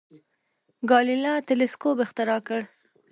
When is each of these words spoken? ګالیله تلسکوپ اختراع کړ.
ګالیله 0.89 1.33
تلسکوپ 1.47 1.97
اختراع 2.05 2.39
کړ. 2.47 2.61